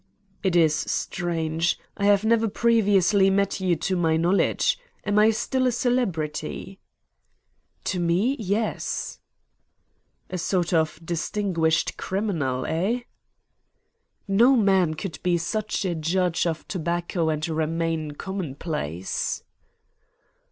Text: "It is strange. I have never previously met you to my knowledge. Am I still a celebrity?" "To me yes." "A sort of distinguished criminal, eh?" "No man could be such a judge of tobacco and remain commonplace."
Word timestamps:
"It 0.41 0.55
is 0.55 0.73
strange. 0.75 1.77
I 1.95 2.05
have 2.05 2.25
never 2.25 2.47
previously 2.47 3.29
met 3.29 3.59
you 3.59 3.75
to 3.75 3.95
my 3.95 4.17
knowledge. 4.17 4.79
Am 5.05 5.19
I 5.19 5.29
still 5.29 5.67
a 5.67 5.71
celebrity?" 5.71 6.79
"To 7.83 7.99
me 7.99 8.35
yes." 8.39 9.19
"A 10.31 10.39
sort 10.39 10.73
of 10.73 10.99
distinguished 11.05 11.97
criminal, 11.97 12.65
eh?" 12.65 13.01
"No 14.27 14.55
man 14.55 14.95
could 14.95 15.19
be 15.21 15.37
such 15.37 15.85
a 15.85 15.93
judge 15.93 16.47
of 16.47 16.67
tobacco 16.67 17.29
and 17.29 17.47
remain 17.47 18.09
commonplace." 18.15 19.43